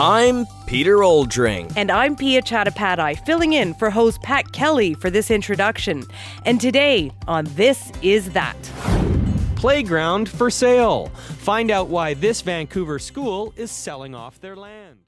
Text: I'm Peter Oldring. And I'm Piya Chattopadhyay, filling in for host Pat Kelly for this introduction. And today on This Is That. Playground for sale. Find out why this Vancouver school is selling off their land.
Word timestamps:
I'm 0.00 0.46
Peter 0.66 0.96
Oldring. 0.96 1.72
And 1.76 1.88
I'm 1.88 2.16
Piya 2.16 2.40
Chattopadhyay, 2.42 3.24
filling 3.24 3.52
in 3.52 3.74
for 3.74 3.90
host 3.90 4.20
Pat 4.22 4.50
Kelly 4.50 4.92
for 4.94 5.08
this 5.08 5.30
introduction. 5.30 6.02
And 6.44 6.60
today 6.60 7.12
on 7.28 7.44
This 7.54 7.92
Is 8.02 8.30
That. 8.30 8.60
Playground 9.54 10.28
for 10.28 10.50
sale. 10.50 11.06
Find 11.38 11.70
out 11.70 11.86
why 11.86 12.14
this 12.14 12.40
Vancouver 12.40 12.98
school 12.98 13.54
is 13.56 13.70
selling 13.70 14.16
off 14.16 14.40
their 14.40 14.56
land. 14.56 15.04